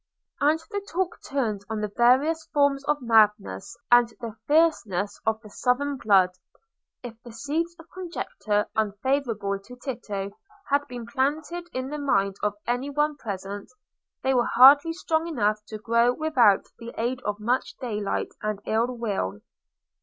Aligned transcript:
And 0.39 0.57
the 0.71 0.81
talk 0.91 1.19
turned 1.29 1.63
on 1.69 1.79
the 1.81 1.93
various 1.95 2.47
forms 2.47 2.83
of 2.85 3.03
madness, 3.03 3.77
and 3.91 4.09
the 4.19 4.35
fierceness 4.47 5.21
of 5.27 5.39
the 5.41 5.49
southern 5.51 5.97
blood. 5.97 6.31
If 7.03 7.21
the 7.21 7.31
seeds 7.31 7.75
of 7.77 7.87
conjecture 7.93 8.65
unfavourable 8.75 9.59
to 9.59 9.75
Tito 9.75 10.31
had 10.69 10.87
been 10.87 11.05
planted 11.05 11.67
in 11.71 11.89
the 11.89 11.99
mind 11.99 12.37
of 12.41 12.55
any 12.65 12.89
one 12.89 13.15
present, 13.17 13.69
they 14.23 14.33
were 14.33 14.49
hardly 14.55 14.93
strong 14.93 15.27
enough 15.27 15.63
to 15.67 15.77
grow 15.77 16.11
without 16.13 16.65
the 16.79 16.95
aid 16.97 17.21
of 17.21 17.39
much 17.39 17.77
daylight 17.77 18.31
and 18.41 18.59
ill 18.65 18.87
will. 18.97 19.41